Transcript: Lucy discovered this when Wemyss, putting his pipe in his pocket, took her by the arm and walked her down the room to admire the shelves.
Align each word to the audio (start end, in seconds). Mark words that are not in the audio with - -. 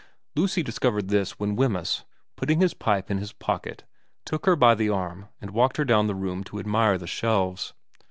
Lucy 0.35 0.63
discovered 0.63 1.09
this 1.09 1.37
when 1.39 1.55
Wemyss, 1.55 2.05
putting 2.35 2.59
his 2.59 2.73
pipe 2.73 3.11
in 3.11 3.19
his 3.19 3.33
pocket, 3.33 3.83
took 4.25 4.47
her 4.47 4.55
by 4.55 4.73
the 4.73 4.89
arm 4.89 5.27
and 5.39 5.51
walked 5.51 5.77
her 5.77 5.85
down 5.85 6.07
the 6.07 6.15
room 6.15 6.43
to 6.45 6.57
admire 6.57 6.97
the 6.97 7.05
shelves. 7.05 7.73